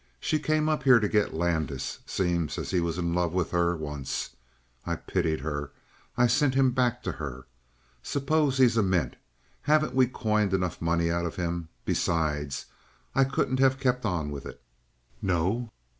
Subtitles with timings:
[0.19, 4.31] She came up here to get Landis; seems he was in love with her once.
[4.83, 5.69] And I pitied her.
[6.17, 7.45] I sent him back to her.
[8.01, 9.15] Suppose he is a mint;
[9.61, 11.69] haven't we coined enough money out of him?
[11.85, 12.65] Besides,
[13.13, 14.59] I couldn't have kept on with it."
[15.21, 15.69] "No?"